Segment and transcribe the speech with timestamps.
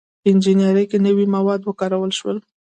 [0.21, 2.37] •په انجینرۍ کې نوي مواد وکارول شول.